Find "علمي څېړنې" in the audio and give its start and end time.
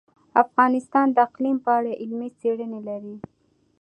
2.01-2.81